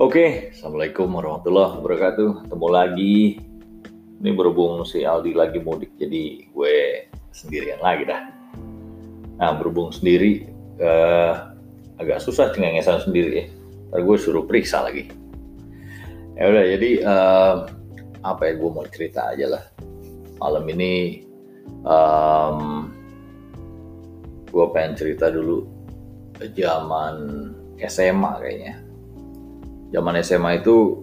[0.00, 2.48] Oke, Assalamualaikum warahmatullahi wabarakatuh.
[2.48, 3.36] Ketemu lagi.
[4.24, 7.04] Ini berhubung si Aldi lagi mudik, jadi gue
[7.36, 8.32] sendirian lagi dah.
[9.36, 10.48] Nah, berhubung sendiri,
[10.80, 11.32] eh,
[12.00, 13.46] agak susah cengengesan sendiri ya.
[13.92, 15.12] Ntar gue suruh periksa lagi.
[16.32, 17.54] Ya udah, jadi eh,
[18.24, 19.64] apa ya gue mau cerita aja lah.
[20.40, 21.28] Malam ini
[21.84, 22.88] um,
[24.48, 25.68] gue pengen cerita dulu
[26.56, 27.16] zaman
[27.84, 28.89] SMA kayaknya.
[29.90, 31.02] Zaman SMA itu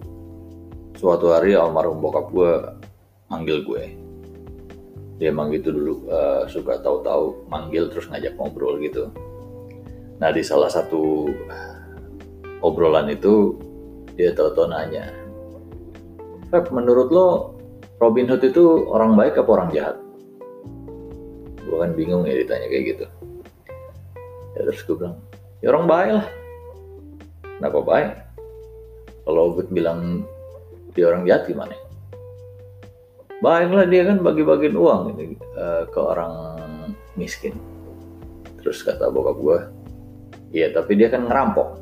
[0.96, 2.52] suatu hari almarhum bokap gue
[3.28, 3.84] manggil gue.
[5.20, 9.12] Dia emang gitu dulu uh, suka tahu-tahu manggil terus ngajak ngobrol gitu.
[10.18, 11.28] Nah di salah satu
[12.64, 13.54] obrolan itu
[14.18, 15.14] dia tahu-tahu nanya,
[16.50, 17.28] Feb menurut lo
[18.00, 19.96] Robin Hood itu orang baik apa orang jahat?
[21.62, 23.06] Gue kan bingung ya ditanya kayak gitu.
[24.56, 25.20] Ya terus gue bilang,
[25.60, 26.26] ya orang baik lah.
[27.58, 28.10] Kenapa baik?
[29.28, 30.24] Kalau gue bilang
[30.96, 31.76] dia orang jahat gimana?
[33.44, 36.56] Baiklah dia kan bagi-bagiin uang ini uh, ke orang
[37.12, 37.52] miskin.
[38.64, 39.58] Terus kata bokap gue,
[40.56, 41.76] iya tapi dia kan ngerampok.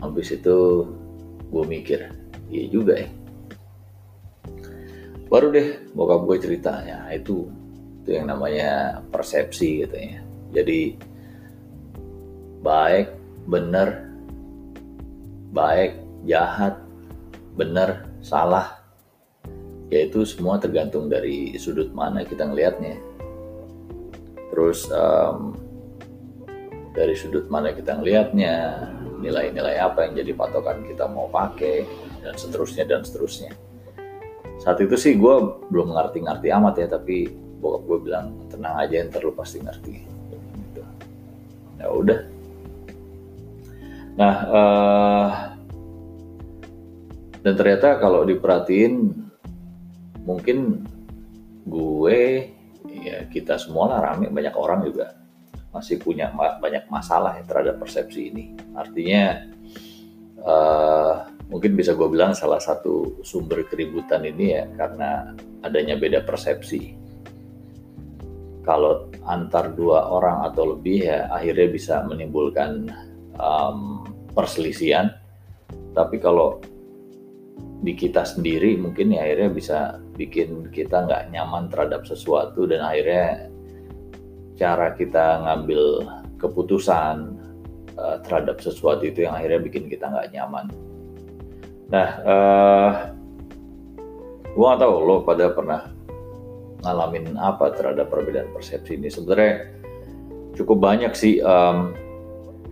[0.00, 0.88] Habis itu
[1.52, 2.08] gue mikir,
[2.48, 3.08] iya juga ya.
[5.28, 7.52] Baru deh bokap gue ceritanya, itu
[8.00, 10.24] itu yang namanya persepsi katanya.
[10.56, 10.96] Jadi
[12.64, 13.12] baik,
[13.44, 14.05] benar,
[15.52, 16.80] baik, jahat,
[17.54, 18.82] benar, salah,
[19.90, 22.98] yaitu semua tergantung dari sudut mana kita ngelihatnya.
[24.50, 25.54] Terus um,
[26.96, 28.54] dari sudut mana kita ngelihatnya,
[29.20, 31.86] nilai-nilai apa yang jadi patokan kita mau pakai,
[32.24, 33.54] dan seterusnya dan seterusnya.
[34.58, 35.34] Saat itu sih gue
[35.70, 37.30] belum ngerti-ngerti amat ya, tapi
[37.62, 39.94] bokap gue bilang tenang aja, ntar lu pasti ngerti.
[40.58, 40.82] Gitu.
[41.78, 42.20] Ya udah.
[44.16, 45.30] Nah, uh,
[47.44, 49.12] dan ternyata kalau diperhatiin
[50.26, 50.82] mungkin
[51.68, 52.50] gue
[52.90, 55.14] ya kita semua lah rame banyak orang juga
[55.70, 58.56] masih punya banyak masalah ya terhadap persepsi ini.
[58.72, 59.46] Artinya
[60.40, 66.96] uh, mungkin bisa gue bilang salah satu sumber keributan ini ya karena adanya beda persepsi.
[68.64, 72.90] Kalau antar dua orang atau lebih ya akhirnya bisa menimbulkan
[73.40, 74.04] um,
[74.36, 75.16] perselisihan
[75.96, 76.60] tapi kalau
[77.80, 79.78] di kita sendiri mungkin ya akhirnya bisa
[80.16, 83.52] bikin kita nggak nyaman terhadap sesuatu dan akhirnya
[84.56, 86.08] cara kita ngambil
[86.40, 87.36] keputusan
[88.00, 90.66] uh, terhadap sesuatu itu yang akhirnya bikin kita nggak nyaman.
[91.92, 92.92] Nah, uh,
[94.56, 95.82] gua nggak tahu lo pada pernah
[96.84, 99.12] ngalamin apa terhadap perbedaan persepsi ini.
[99.12, 99.68] Sebenarnya
[100.56, 101.92] cukup banyak sih um,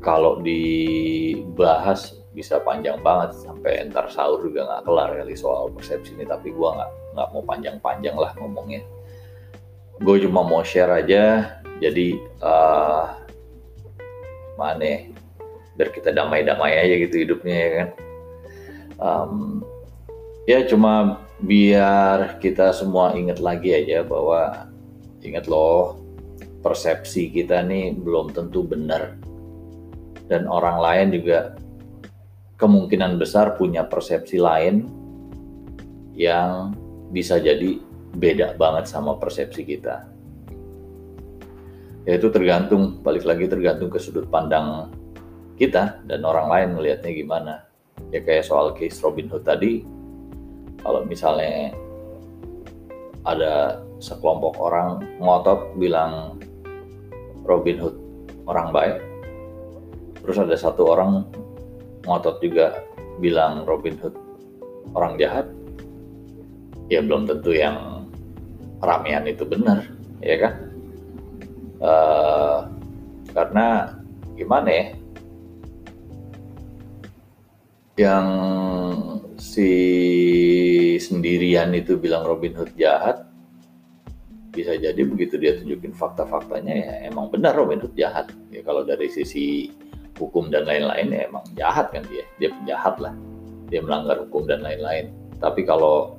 [0.05, 3.41] kalau dibahas bisa panjang banget.
[3.41, 6.29] Sampai entar sahur juga nggak kelar kali soal persepsi ini.
[6.29, 8.85] Tapi gue nggak nggak mau panjang-panjang lah ngomongnya.
[10.05, 11.57] Gue cuma mau share aja.
[11.81, 13.17] Jadi uh,
[14.61, 14.99] mana ya,
[15.75, 17.89] biar kita damai-damai aja gitu hidupnya ya kan?
[18.95, 19.33] Um,
[20.47, 24.71] ya cuma biar kita semua ingat lagi aja bahwa
[25.19, 25.99] ingat loh
[26.63, 29.19] persepsi kita nih belum tentu benar
[30.29, 31.55] dan orang lain juga
[32.57, 34.89] kemungkinan besar punya persepsi lain
[36.15, 36.73] yang
[37.11, 37.79] bisa jadi
[38.15, 40.07] beda banget sama persepsi kita.
[42.05, 44.93] Yaitu tergantung, balik lagi tergantung ke sudut pandang
[45.57, 47.55] kita dan orang lain melihatnya gimana.
[48.13, 49.83] Ya kayak soal case Robin Hood tadi,
[50.85, 51.73] kalau misalnya
[53.25, 56.37] ada sekelompok orang ngotot bilang
[57.49, 57.97] Robin Hood
[58.45, 59.01] orang baik,
[60.25, 61.29] terus ada satu orang
[62.09, 62.81] ngotot juga
[63.21, 64.17] bilang Robin Hood
[64.97, 65.47] orang jahat,
[66.89, 68.09] ya belum tentu yang
[68.81, 69.85] ramean itu benar,
[70.25, 70.55] ya kan?
[71.85, 72.59] Uh,
[73.33, 73.97] karena
[74.37, 74.87] gimana ya?
[77.95, 78.27] Yang
[79.39, 79.71] si
[80.99, 83.23] sendirian itu bilang Robin Hood jahat,
[84.55, 88.31] bisa jadi begitu dia tunjukin fakta-faktanya ya emang benar Robin Hood jahat.
[88.51, 89.71] Ya kalau dari sisi
[90.19, 92.25] hukum dan lain-lain ya emang jahat kan dia.
[92.39, 93.15] Dia penjahat lah.
[93.71, 95.11] Dia melanggar hukum dan lain-lain.
[95.43, 96.19] Tapi kalau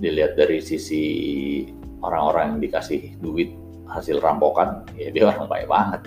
[0.00, 1.04] dilihat dari sisi
[2.00, 3.52] orang-orang yang dikasih duit
[3.84, 6.02] hasil rampokan ya dia orang baik banget.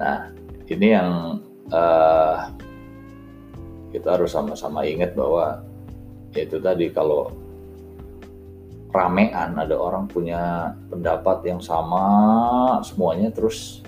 [0.00, 0.18] Nah
[0.70, 1.10] ini yang
[1.74, 2.48] uh,
[3.90, 5.60] kita harus sama-sama ingat bahwa
[6.32, 7.34] itu tadi kalau
[8.94, 13.82] ramean ada orang punya pendapat yang sama semuanya terus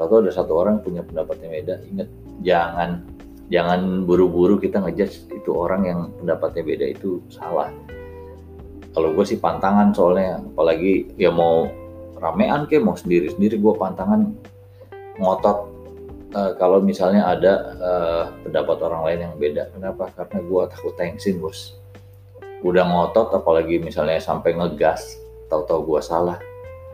[0.00, 2.08] Tahu ada satu orang punya pendapat yang beda, ingat
[2.40, 3.04] jangan
[3.52, 7.68] jangan buru-buru kita ngejudge itu orang yang pendapatnya beda itu salah.
[8.96, 11.68] Kalau gue sih pantangan soalnya apalagi ya mau
[12.16, 14.32] ramean ke mau sendiri-sendiri gue pantangan
[15.20, 15.68] ngotot.
[16.30, 17.52] Uh, kalau misalnya ada
[17.82, 19.62] uh, pendapat orang lain yang beda.
[19.74, 20.08] Kenapa?
[20.16, 21.76] Karena gue takut tensin bos.
[22.64, 25.18] Udah ngotot apalagi misalnya sampai ngegas
[25.52, 26.38] tahu-tahu gue salah.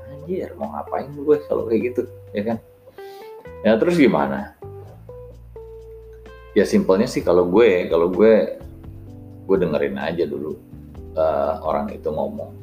[0.09, 2.59] Anjir mau ngapain gue kalau kayak gitu ya kan
[3.67, 4.55] ya terus gimana?
[6.55, 8.63] Ya simpelnya sih kalau gue kalau gue
[9.43, 10.55] gue dengerin aja dulu
[11.19, 12.55] uh, orang itu ngomong.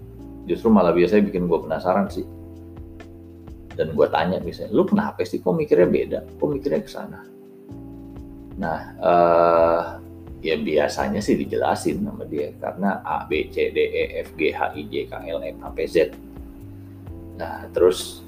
[0.47, 2.23] Justru malah biasanya bikin gue penasaran sih.
[3.75, 6.19] Dan gue tanya misalnya lu kenapa sih kok mikirnya beda?
[6.39, 7.19] Kok mikirnya ke sana?
[8.55, 9.83] Nah uh,
[10.39, 12.55] ya biasanya sih dijelasin sama dia.
[12.55, 15.71] Karena A B C D E F G H I J K L M N
[15.75, 16.15] P Z.
[17.35, 18.22] Nah terus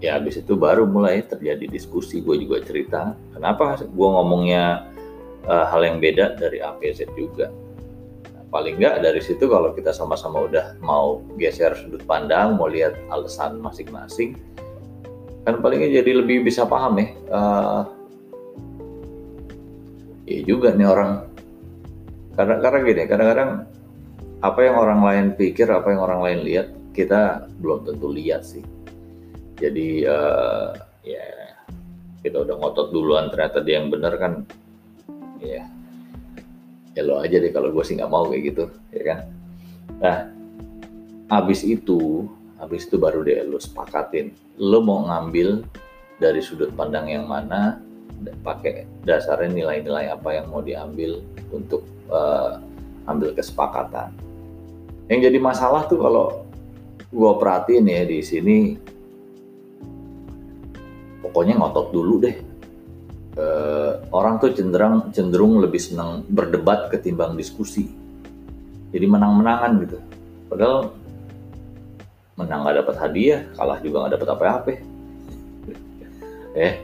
[0.00, 4.88] ya habis itu baru mulai terjadi diskusi gue juga cerita kenapa gue ngomongnya
[5.44, 7.52] uh, hal yang beda dari A Z juga.
[8.32, 12.96] Nah, paling nggak dari situ kalau kita sama-sama udah mau geser sudut pandang mau lihat
[13.12, 14.40] alasan masing-masing
[15.44, 17.82] kan palingnya jadi lebih bisa paham ya uh,
[20.24, 21.28] iya juga nih orang.
[22.30, 23.50] Karena gini kadang-kadang
[24.40, 28.64] apa yang orang lain pikir apa yang orang lain lihat kita belum tentu lihat sih
[29.60, 30.72] jadi uh,
[31.04, 31.24] ya
[32.24, 33.28] kita udah ngotot duluan.
[33.28, 34.48] Ternyata dia yang benar kan
[35.40, 35.68] ya
[36.96, 38.64] ya lo aja deh kalau gue sih nggak mau kayak gitu
[38.96, 39.18] ya kan?
[40.00, 40.18] Nah
[41.30, 42.26] abis itu
[42.56, 44.32] habis itu baru deh lo sepakatin.
[44.56, 45.64] Lo mau ngambil
[46.20, 47.80] dari sudut pandang yang mana
[48.44, 52.60] pakai dasarnya nilai-nilai apa yang mau diambil untuk uh,
[53.08, 54.12] ambil kesepakatan.
[55.08, 56.44] Yang jadi masalah tuh kalau
[57.10, 58.76] gue perhatiin ya di sini,
[61.30, 62.36] pokoknya ngotot dulu deh.
[63.38, 67.86] Uh, orang tuh cenderung cenderung lebih senang berdebat ketimbang diskusi.
[68.90, 69.98] Jadi menang-menangan gitu.
[70.50, 70.90] Padahal
[72.34, 74.74] menang nggak dapat hadiah, kalah juga nggak dapat apa-apa.
[76.58, 76.74] eh,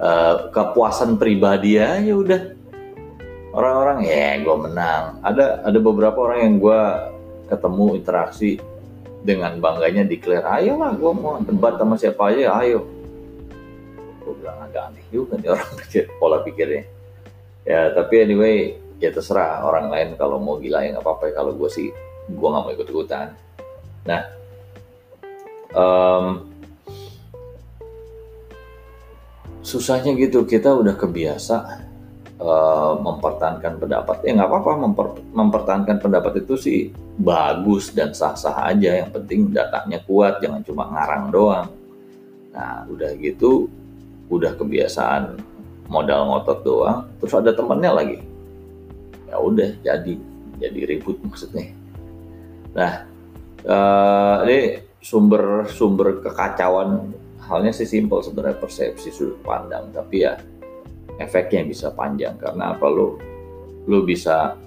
[0.00, 2.40] uh, kepuasan pribadi aja udah
[3.56, 6.80] orang-orang ya gue menang ada ada beberapa orang yang gue
[7.48, 8.50] ketemu interaksi
[9.26, 12.84] dengan bangganya declare ayo lah gue mau debat sama siapa aja ayo
[14.26, 15.70] gue bilang agak aneh juga nih orang.
[16.18, 16.82] Pola pikirnya.
[17.62, 21.70] Ya tapi anyway ya terserah orang lain kalau mau gila ya nggak apa-apa kalau gue
[21.70, 21.94] sih
[22.26, 23.36] gue nggak mau ikut ikutan
[24.08, 24.24] nah
[25.76, 26.46] um,
[29.66, 30.46] susahnya gitu.
[30.46, 31.56] Kita udah kebiasa
[32.38, 34.22] uh, mempertahankan pendapat.
[34.22, 34.72] Ya nggak apa-apa.
[34.78, 36.78] Memper, mempertahankan pendapat itu sih
[37.18, 39.02] bagus dan sah-sah aja.
[39.02, 40.38] Yang penting datanya kuat.
[40.38, 41.68] Jangan cuma ngarang doang.
[42.54, 43.66] Nah udah gitu
[44.26, 45.38] udah kebiasaan
[45.86, 48.18] modal ngotot doang terus ada temennya lagi.
[49.26, 50.14] Ya udah jadi
[50.58, 51.70] jadi ribut maksudnya.
[52.74, 53.06] Nah
[53.66, 57.14] uh, ini sumber sumber kekacauan
[57.46, 60.34] halnya sih simpel sebenarnya persepsi sudut pandang tapi ya
[61.22, 62.86] efeknya bisa panjang karena apa?
[62.90, 63.18] Lu
[63.86, 64.58] lu bisa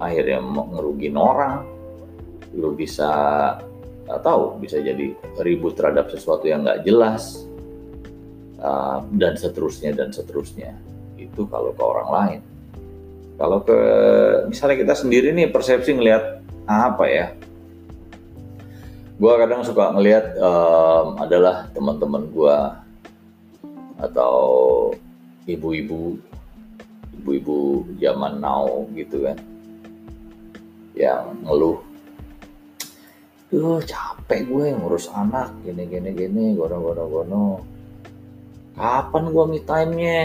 [0.00, 1.68] akhirnya ngerugin orang
[2.56, 3.12] lu bisa
[4.08, 7.46] nggak tahu bisa jadi ribut terhadap sesuatu yang nggak jelas
[8.60, 10.76] uh, dan seterusnya dan seterusnya.
[11.16, 12.40] Itu kalau ke orang lain.
[13.40, 13.78] Kalau ke
[14.52, 17.26] misalnya kita sendiri nih persepsi ngelihat apa ya?
[19.20, 22.58] Gue kadang suka ngelihat um, adalah teman-teman gue
[24.00, 24.36] atau
[25.44, 26.16] ibu-ibu
[27.20, 29.36] ibu-ibu zaman now gitu kan.
[30.96, 31.78] Yang ngeluh
[33.50, 37.44] Duh capek gue ngurus anak gini gini gini gono gono gono
[38.80, 40.20] kapan gue me time nya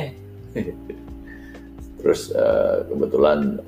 [1.99, 3.59] terus uh, kebetulan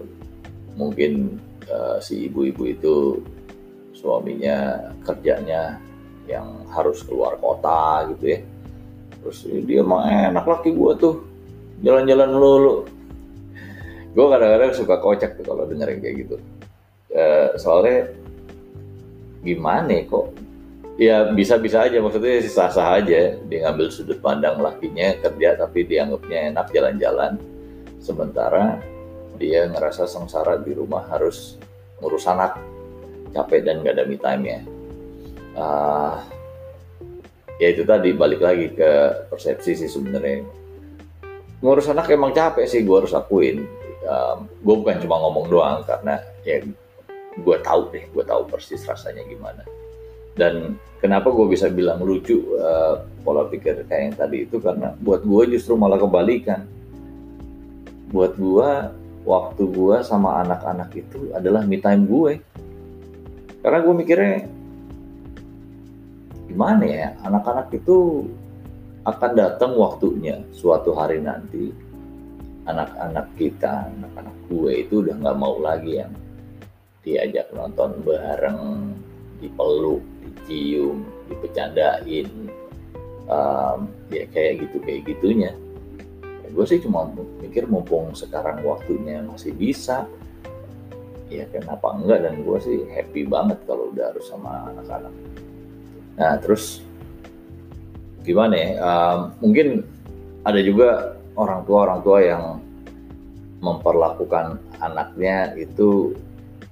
[0.80, 2.96] mungkin uh, si ibu-ibu itu
[3.98, 5.82] suaminya kerjanya
[6.30, 8.40] yang harus keluar kota gitu ya.
[9.24, 11.16] Terus dia mah enak laki gue tuh
[11.82, 12.76] jalan-jalan lulu
[14.18, 16.36] gue kadang-kadang suka kocak tuh kalau dengerin kayak gitu.
[17.14, 18.10] E, soalnya
[19.46, 20.34] gimana ya kok
[21.00, 22.02] ya bisa-bisa aja.
[22.02, 23.38] Maksudnya sah-sah aja.
[23.38, 27.40] Dia ngambil sudut pandang lakinya kerja tapi dianggapnya enak jalan-jalan.
[28.02, 28.82] Sementara
[29.38, 31.56] dia ngerasa sengsara di rumah harus
[32.02, 32.58] ngurus anak.
[33.32, 34.60] Capek dan gak ada me time ya
[35.58, 36.18] uh,
[37.58, 38.92] ya itu tadi balik lagi ke
[39.28, 40.46] persepsi sih sebenarnya.
[41.58, 43.66] Ngurus anak emang capek sih gue harus akuin
[44.06, 46.62] um, gue bukan cuma ngomong doang karena ya
[47.38, 49.66] gue tahu deh gue tahu persis rasanya gimana
[50.38, 54.62] dan kenapa gue bisa bilang lucu uh, pola pikir kayak yang tadi itu?
[54.62, 56.64] Karena buat gue justru malah kebalikan.
[58.14, 58.70] Buat gue
[59.28, 62.34] waktu gue sama anak-anak itu adalah me time gue.
[63.66, 64.36] Karena gue mikirnya
[66.48, 68.24] gimana ya anak-anak itu
[69.04, 71.76] akan datang waktunya suatu hari nanti
[72.68, 76.12] anak-anak kita anak-anak gue itu udah nggak mau lagi yang
[77.04, 78.60] diajak nonton bareng
[79.38, 82.30] dipeluk dicium dipecandain
[83.28, 85.52] um, ya kayak gitu kayak gitunya.
[86.44, 87.12] Ya, gue sih cuma
[87.44, 90.08] mikir mumpung sekarang waktunya masih bisa
[91.28, 92.24] ya kenapa enggak?
[92.24, 95.14] Dan gue sih happy banget kalau udah harus sama anak-anak.
[96.18, 96.82] Nah terus
[98.24, 98.70] gimana ya?
[98.80, 99.84] Um, mungkin
[100.48, 102.44] ada juga orang tua orang tua yang
[103.60, 106.14] memperlakukan anaknya itu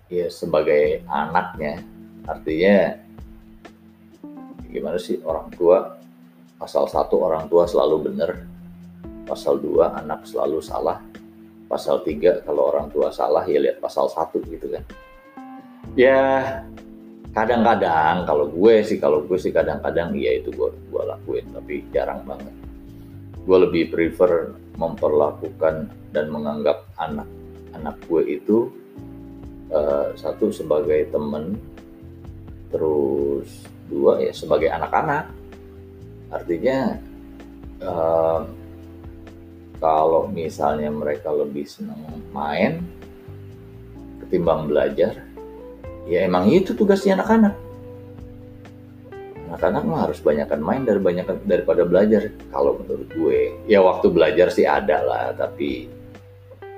[0.07, 1.81] ya sebagai anaknya
[2.25, 3.05] artinya
[4.70, 5.96] gimana sih orang tua?
[6.60, 8.32] Pasal satu orang tua selalu benar.
[9.25, 11.00] Pasal dua anak selalu salah.
[11.65, 14.84] Pasal tiga kalau orang tua salah ya lihat pasal satu gitu kan.
[15.96, 16.22] Ya
[17.32, 22.24] kadang-kadang kalau gue sih kalau gue sih kadang-kadang iya itu gue gue lakuin tapi jarang
[22.27, 22.53] banget.
[23.46, 27.27] Gue lebih prefer memperlakukan dan menganggap anak
[27.75, 28.72] anak gue itu
[29.72, 31.60] uh, satu sebagai temen
[32.75, 33.48] terus
[33.88, 35.32] dua ya sebagai anak-anak.
[36.27, 37.00] Artinya
[37.79, 38.44] uh,
[39.79, 42.03] kalau misalnya mereka lebih senang
[42.36, 42.84] main
[44.20, 45.24] ketimbang belajar
[46.03, 47.55] ya emang itu tugasnya anak-anak.
[49.48, 52.27] Anak-anak mah harus banyakkan main dari banyak daripada belajar.
[52.51, 53.39] Kalau menurut gue
[53.72, 55.88] ya waktu belajar sih ada lah tapi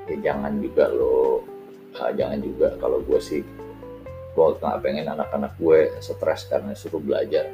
[0.05, 1.41] ya jangan juga lo
[1.97, 3.41] uh, jangan juga kalau gue sih
[4.37, 7.49] gue nggak pengen anak-anak gue stres karena suruh belajar.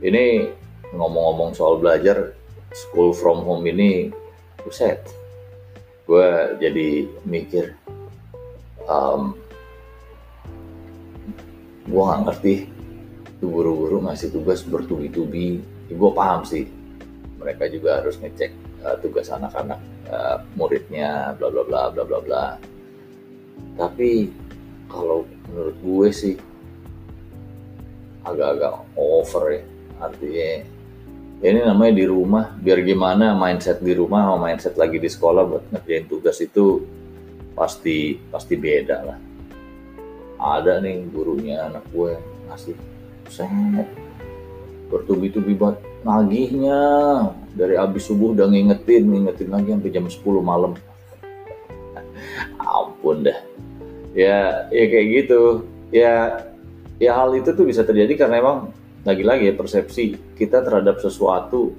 [0.00, 0.48] Ini
[0.96, 2.32] ngomong-ngomong soal belajar
[2.72, 4.08] school from home ini
[4.64, 5.04] buset.
[6.08, 7.76] Gue jadi mikir
[8.88, 9.36] um,
[11.84, 12.54] gue nggak ngerti.
[13.36, 15.60] Tuh guru-guru ngasih tugas bertubi-tubi.
[15.92, 16.64] Ya, gue paham sih.
[17.36, 19.76] Mereka juga harus ngecek uh, tugas anak-anak
[20.08, 22.44] uh, muridnya bla bla bla bla bla bla.
[23.76, 24.32] Tapi
[24.88, 26.34] kalau menurut gue sih
[28.26, 29.62] agak-agak over ya
[30.02, 30.46] artinya.
[31.44, 35.42] Ya ini namanya di rumah biar gimana mindset di rumah sama mindset lagi di sekolah
[35.44, 36.80] buat ngerjain tugas itu
[37.52, 39.18] pasti pasti beda lah.
[40.36, 42.16] Ada nih gurunya anak gue
[42.48, 42.76] ngasih
[43.28, 43.88] set
[44.88, 45.76] bertubi-tubi buat
[46.08, 46.80] nagihnya.
[47.56, 50.72] Dari abis subuh udah ngingetin ngingetin lagi sampai jam 10 malam.
[52.60, 53.38] Ampun dah
[54.16, 55.68] ya ya kayak gitu.
[55.92, 56.42] Ya
[56.96, 58.58] ya hal itu tuh bisa terjadi karena emang
[59.04, 61.76] lagi-lagi ya persepsi kita terhadap sesuatu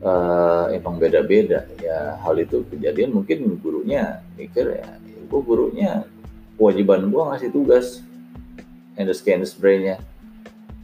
[0.00, 1.68] uh, emang beda-beda.
[1.78, 6.08] Ya hal itu kejadian mungkin gurunya mikir ya, gue gurunya
[6.56, 8.00] kewajiban gue ngasih tugas.
[8.96, 10.00] And the scan brainnya.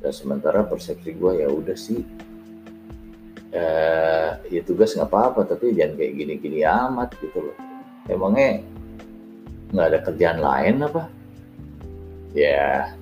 [0.04, 2.04] Dan sementara persepsi gue ya udah sih
[3.54, 7.56] uh, ya tugas nggak apa-apa tapi jangan kayak gini-gini amat gitu loh.
[8.10, 8.66] Emangnya
[9.72, 11.02] nggak ada kerjaan lain apa?
[12.36, 12.92] Ya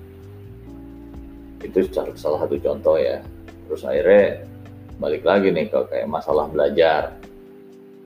[1.61, 3.19] itu salah satu contoh ya.
[3.67, 4.43] Terus akhirnya
[4.97, 7.15] balik lagi nih kalau kayak masalah belajar.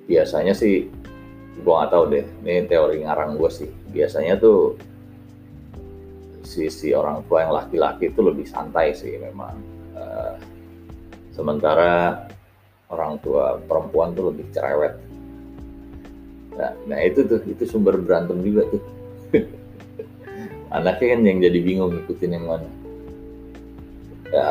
[0.05, 0.89] Biasanya sih
[1.55, 2.25] gue nggak tahu deh.
[2.43, 3.69] Ini teori ngarang gue sih.
[3.93, 4.75] Biasanya tuh
[6.45, 9.55] sisi orang tua yang laki-laki itu lebih santai sih memang.
[9.95, 10.35] Uh,
[11.33, 12.25] sementara
[12.91, 14.93] orang tua perempuan tuh lebih cerewet
[16.55, 18.83] nah, nah itu tuh itu sumber berantem juga tuh.
[20.75, 22.69] Anaknya kan yang jadi bingung ngikutin yang mana.
[24.33, 24.49] Ya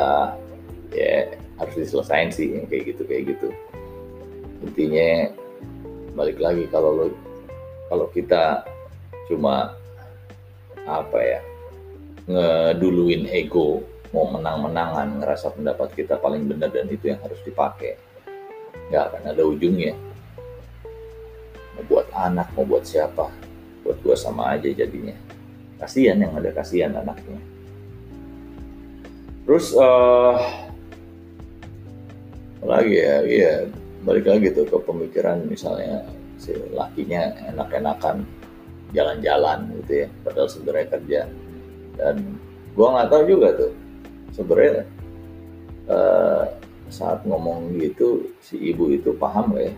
[0.95, 1.13] ya
[1.59, 3.47] harus diselesain sih yang kayak gitu kayak gitu.
[4.63, 5.29] Intinya
[6.15, 7.05] balik lagi kalau lo
[7.91, 8.63] kalau kita
[9.27, 9.75] cuma
[10.85, 11.39] apa ya
[12.25, 13.83] ngeduluin ego
[14.13, 17.99] mau menang-menangan ngerasa pendapat kita paling benar dan itu yang harus dipakai.
[18.89, 19.93] Nggak akan ada ujungnya
[21.75, 23.27] mau buat anak mau buat siapa?
[23.83, 25.13] Buat gua sama aja jadinya.
[25.77, 27.37] Kasihan yang ada kasihan anaknya.
[29.45, 30.39] Terus uh,
[32.65, 33.15] lagi ya?
[33.21, 33.53] Iya
[34.05, 36.05] balik lagi tuh ke pemikiran misalnya
[36.37, 38.21] si lakinya enak-enakan
[38.93, 41.21] jalan-jalan gitu ya padahal sebenarnya kerja.
[41.99, 42.15] Dan
[42.73, 43.73] gua nggak tahu juga tuh
[44.33, 44.83] sebenarnya
[45.91, 46.43] uh,
[46.89, 49.73] saat ngomong gitu si ibu itu paham gak ya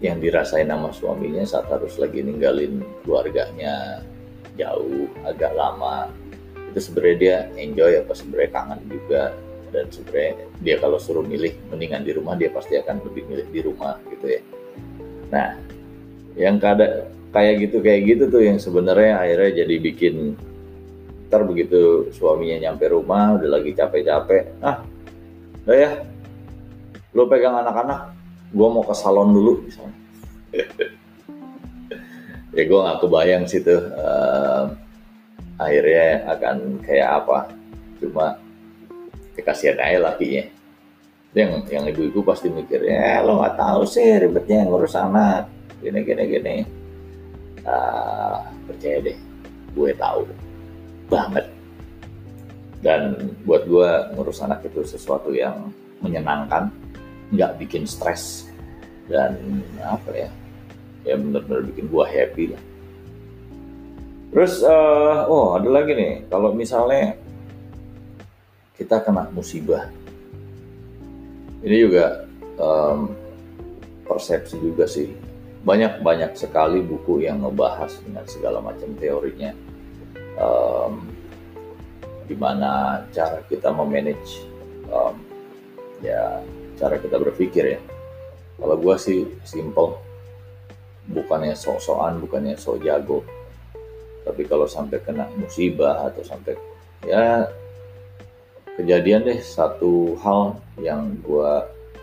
[0.00, 4.00] yang dirasain sama suaminya saat harus lagi ninggalin keluarganya
[4.56, 6.08] jauh agak lama
[6.72, 9.24] itu sebenarnya dia enjoy apa sebenarnya kangen juga.
[9.70, 10.34] Dan sebenarnya
[10.66, 14.26] dia kalau suruh milih mendingan di rumah dia pasti akan lebih milih di rumah gitu
[14.26, 14.42] ya.
[15.30, 15.54] Nah
[16.34, 20.34] yang kada kayak gitu kayak gitu tuh yang sebenarnya akhirnya jadi bikin
[21.30, 24.82] ntar begitu suaminya nyampe rumah udah lagi capek-capek ah
[25.62, 25.90] udah ya
[27.14, 28.10] lo pegang anak-anak
[28.50, 29.62] gue mau ke salon dulu.
[29.64, 29.94] Misalnya
[32.56, 34.74] ya gue nggak kebayang sih tuh uh,
[35.56, 37.38] akhirnya akan kayak apa.
[38.02, 38.38] Cuma
[39.38, 40.44] ya kasihan aja lakinya.
[41.30, 45.46] Yang yang ibu-ibu pasti mikir ya lo nggak tahu sih ribetnya ngurus anak.
[45.78, 46.56] Gini gini gini.
[47.62, 49.18] Uh, percaya deh
[49.76, 50.26] gue tahu
[51.06, 51.46] banget.
[52.80, 53.12] Dan
[53.44, 55.68] buat gue ngurus anak itu sesuatu yang
[56.00, 56.72] menyenangkan
[57.30, 58.50] nggak bikin stres
[59.06, 59.38] dan
[59.82, 60.30] apa ya
[61.06, 62.62] ya benar-benar bikin gue happy lah.
[64.30, 66.14] Terus uh, oh ada lagi nih.
[66.30, 67.18] Kalau misalnya
[68.78, 69.90] kita kena musibah
[71.60, 72.24] ini juga
[72.56, 73.12] um,
[74.06, 75.10] persepsi juga sih.
[75.60, 79.52] Banyak banyak sekali buku yang ngebahas dengan segala macam teorinya.
[80.40, 81.04] Um,
[82.24, 84.46] gimana cara kita memanage
[84.88, 85.18] um,
[86.00, 86.40] ya
[86.80, 87.80] cara kita berpikir ya.
[88.56, 90.00] Kalau gue sih simple.
[91.12, 93.20] Bukannya sok-sokan bukannya sok jago.
[94.24, 96.56] Tapi kalau sampai kena musibah atau sampai
[97.04, 97.48] ya
[98.76, 101.50] kejadian deh satu hal yang gue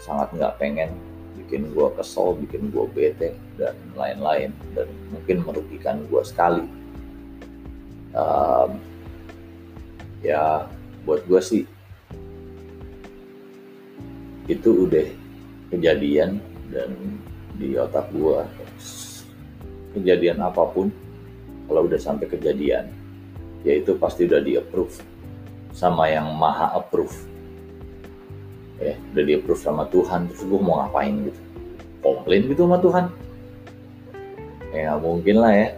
[0.01, 0.91] sangat nggak pengen
[1.37, 6.65] bikin gue kesel, bikin gue bete dan lain-lain dan mungkin merugikan gue sekali.
[8.17, 8.81] Um,
[10.25, 10.65] ya
[11.05, 11.63] buat gue sih
[14.47, 15.07] itu udah
[15.71, 16.39] kejadian
[16.71, 16.95] dan
[17.59, 18.43] di otak gue
[19.99, 20.87] kejadian apa pun
[21.67, 22.87] kalau udah sampai kejadian
[23.67, 24.95] ya itu pasti udah di approve
[25.77, 27.13] sama yang maha approve.
[28.81, 31.41] Ya udah di approve sama Tuhan terus gue mau ngapain gitu?
[32.01, 33.05] Komplain gitu sama Tuhan?
[34.73, 35.69] Ya mungkin lah ya.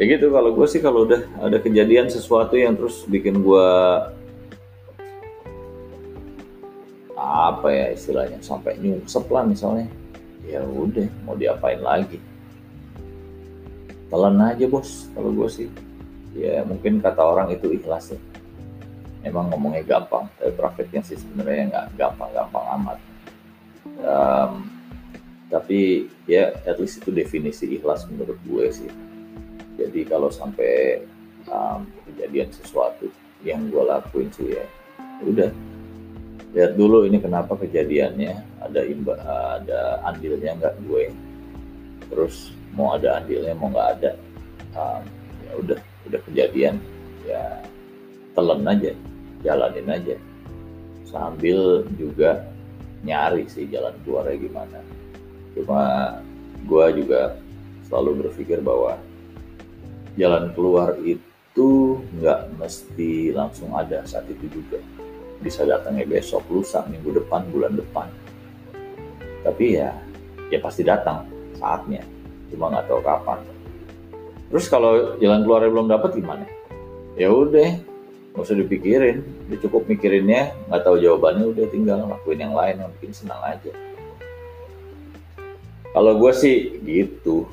[0.00, 3.68] Ya gitu kalau gue sih kalau udah ada kejadian sesuatu yang terus bikin gue
[7.22, 9.86] apa ya istilahnya sampai nyungsep lah misalnya.
[10.42, 12.18] Ya udah mau diapain lagi?
[14.10, 15.68] Telan aja bos kalau gue sih.
[16.34, 18.20] Ya mungkin kata orang itu ikhlas ya.
[19.22, 22.98] Emang ngomongnya gampang tapi prakteknya sih sebenarnya nggak gampang-gampang amat.
[24.02, 24.52] Um,
[25.46, 28.90] tapi ya at least itu definisi ikhlas menurut gue sih.
[29.78, 31.06] Jadi kalau sampai
[31.46, 33.08] um, kejadian sesuatu
[33.46, 34.66] yang gue lakuin sih ya
[35.22, 35.50] udah
[36.52, 38.62] lihat dulu ini kenapa kejadiannya.
[38.62, 39.14] Ada imba
[39.58, 41.04] ada andilnya nggak gue
[42.12, 44.10] terus mau ada andilnya mau nggak ada.
[44.76, 45.02] Um,
[45.44, 46.76] ya udah udah kejadian.
[47.24, 47.60] Ya
[48.36, 48.92] telan aja
[49.42, 50.16] jalanin aja.
[51.08, 52.46] Sambil juga
[53.04, 54.78] nyari sih jalan keluarnya gimana.
[55.52, 55.82] Cuma
[56.64, 57.36] gue juga
[57.90, 58.96] selalu berpikir bahwa
[60.16, 64.80] jalan keluar itu nggak mesti langsung ada saat itu juga
[65.42, 68.06] bisa datangnya besok lusa minggu depan bulan depan.
[69.42, 69.90] Tapi ya
[70.48, 71.26] ya pasti datang
[71.58, 72.06] saatnya.
[72.54, 73.42] Cuma nggak tahu kapan.
[74.52, 76.46] Terus kalau jalan keluarnya belum dapat gimana?
[77.18, 77.82] Ya udah
[78.32, 79.24] nggak usah dipikirin.
[79.50, 83.72] Dia cukup mikirinnya nggak tahu jawabannya udah tinggal lakuin yang lain yang bikin senang aja.
[85.92, 87.44] Kalau gue sih gitu.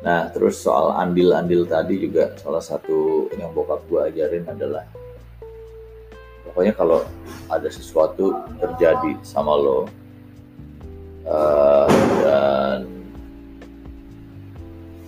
[0.00, 4.88] Nah terus soal andil-andil tadi juga salah satu yang bokap gue ajarin adalah
[6.52, 7.00] pokoknya kalau
[7.48, 9.88] ada sesuatu terjadi sama lo
[11.24, 11.88] uh,
[12.20, 12.84] dan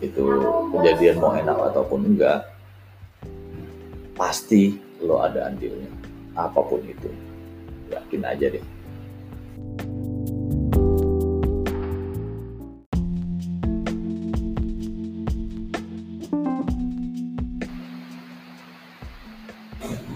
[0.01, 0.25] itu
[0.73, 2.49] kejadian mau enak ataupun enggak
[4.17, 5.93] pasti lo ada andilnya
[6.33, 7.13] apa pun itu.
[7.93, 8.65] Yakin aja deh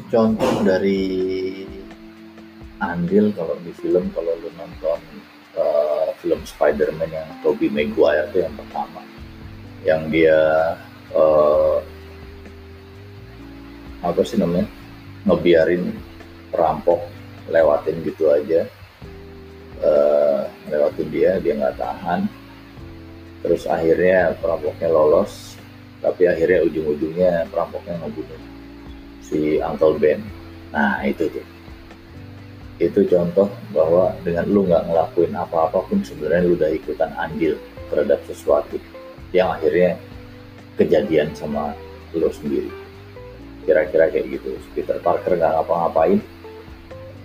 [0.09, 1.01] contoh dari
[2.79, 5.01] andil kalau di film kalau lo nonton
[5.59, 9.03] uh, film Spider-Man yang Tobey Maguire itu yang pertama.
[9.85, 10.39] Yang dia
[11.15, 11.79] uh,
[14.03, 14.67] apa sih namanya?
[15.27, 15.93] Ngebiarin
[16.55, 17.05] perampok
[17.51, 18.65] lewatin gitu aja.
[19.79, 22.27] Uh, lewatin dia dia nggak tahan.
[23.45, 25.55] Terus akhirnya perampoknya lolos
[25.99, 28.58] tapi akhirnya ujung-ujungnya perampoknya ngebunuh
[29.29, 30.25] si Uncle Ben.
[30.73, 31.47] Nah itu tuh.
[32.81, 37.61] Itu contoh bahwa dengan lu nggak ngelakuin apa-apa pun sebenarnya lu udah ikutan andil
[37.93, 38.81] terhadap sesuatu
[39.37, 40.01] yang akhirnya
[40.81, 41.77] kejadian sama
[42.17, 42.73] lu sendiri.
[43.69, 44.57] Kira-kira kayak gitu.
[44.73, 46.21] Peter Parker nggak ngapa-ngapain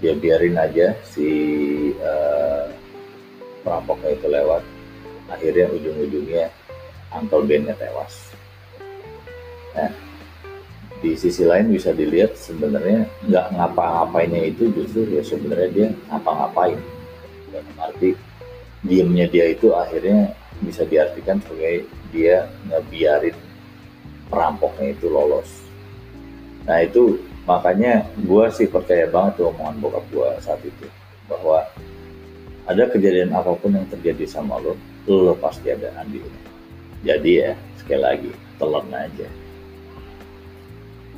[0.03, 1.31] dia biarin aja si
[2.03, 2.67] uh,
[3.63, 4.63] perampoknya itu lewat.
[5.31, 6.51] Akhirnya ujung-ujungnya
[7.15, 8.35] Uncle Ben-nya tewas.
[9.79, 9.89] Nah,
[11.03, 16.79] di sisi lain bisa dilihat sebenarnya nggak ngapa-ngapainnya itu justru ya sebenarnya dia ngapa-ngapain.
[17.51, 18.15] Dan arti
[18.87, 20.31] diemnya dia itu akhirnya
[20.63, 23.35] bisa diartikan sebagai dia ngebiarin
[24.31, 25.51] perampoknya itu lolos.
[26.63, 30.87] Nah itu makanya gue sih percaya banget tuh omongan bokap gue saat itu
[31.27, 31.67] bahwa
[32.63, 34.79] ada kejadian apa pun yang terjadi sama lo,
[35.11, 36.43] lo pasti ada andilnya.
[37.03, 39.42] Jadi ya sekali lagi telan aja.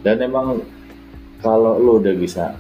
[0.06, 0.62] Dan emang
[1.42, 2.54] kalau lo udah bisa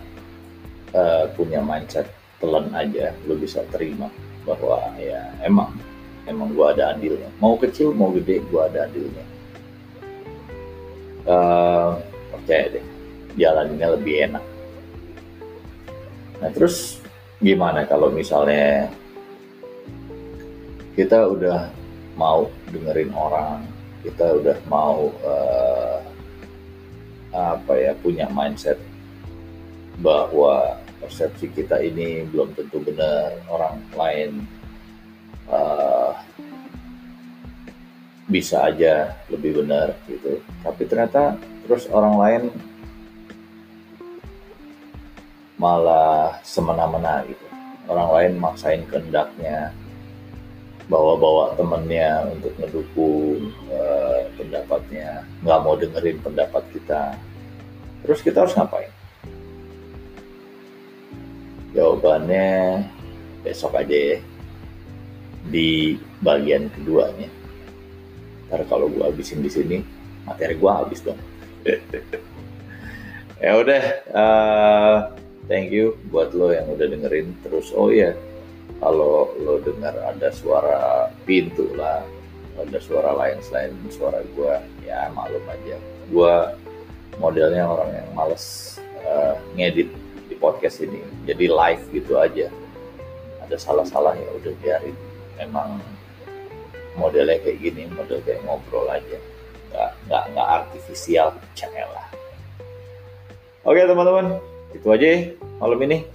[0.97, 2.09] uh, punya mindset
[2.41, 4.09] telan aja, lo bisa terima
[4.49, 5.77] bahwa ya emang
[6.25, 7.29] emang gue ada andilnya.
[7.37, 9.25] Mau kecil mau gede gue ada andilnya.
[11.25, 12.01] Uh,
[12.33, 12.85] percaya deh,
[13.37, 14.45] jalannya lebih enak.
[16.41, 16.97] Nah terus
[17.37, 18.89] gimana kalau misalnya
[20.97, 21.69] kita udah
[22.17, 23.65] mau dengerin orang,
[24.01, 26.04] kita udah mau uh,
[27.35, 28.79] apa ya punya mindset
[29.99, 34.31] bahwa persepsi kita ini belum tentu benar orang lain
[35.51, 36.15] uh,
[38.25, 40.41] bisa aja lebih benar gitu.
[40.63, 42.43] Tapi ternyata terus orang lain
[45.59, 47.45] malah semena-mena gitu.
[47.85, 49.69] Orang lain maksain kehendaknya
[50.85, 55.25] bawa-bawa temennya untuk ngedukung uh, pendapatnya.
[55.41, 57.17] Nggak mau dengerin pendapat kita.
[58.05, 58.93] Terus kita harus ngapain?
[61.73, 62.85] Jawabannya
[63.41, 64.17] besok aja ya.
[65.49, 67.29] Di bagian keduanya.
[68.49, 69.81] Ntar kalau gue habisin di sini
[70.25, 71.19] materi gue habis dong.
[73.35, 73.83] Ya udah
[74.15, 74.97] uh,
[75.51, 77.35] thank you buat lo yang udah dengerin.
[77.43, 78.15] Terus oh iya
[78.79, 82.03] kalau lo dengar ada suara pintu lah
[82.55, 84.53] ada suara lain selain suara gue
[84.87, 85.75] ya malum aja.
[86.07, 86.35] Gue
[87.19, 89.91] modelnya orang yang males uh, ngedit
[90.31, 91.03] di podcast ini.
[91.27, 92.47] Jadi live gitu aja.
[93.43, 94.95] Ada salah-salah ya udah biarin.
[95.35, 95.83] Memang
[96.95, 99.19] modelnya kayak gini model kayak ngobrol aja.
[99.75, 101.35] Nggak nggak nggak artifisial
[101.91, 102.07] lah.
[103.67, 104.39] Oke teman-teman.
[104.71, 105.19] Itu aja ya,
[105.59, 106.07] malam ini.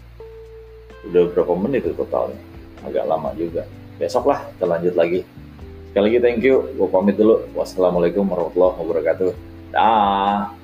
[1.09, 2.50] Udah berapa menit totalnya
[2.85, 3.64] agak lama juga.
[4.01, 5.21] Besok lah kita lanjut lagi.
[5.90, 6.71] Sekali lagi thank you.
[6.79, 7.45] Gue pamit dulu.
[7.57, 9.31] Wassalamualaikum warahmatullahi wabarakatuh.
[9.75, 10.60] Dah